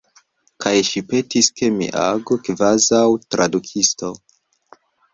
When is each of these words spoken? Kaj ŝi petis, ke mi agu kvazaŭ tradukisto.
Kaj 0.63 0.71
ŝi 0.87 1.03
petis, 1.11 1.51
ke 1.61 1.69
mi 1.77 1.91
agu 2.05 2.39
kvazaŭ 2.49 3.05
tradukisto. 3.31 4.15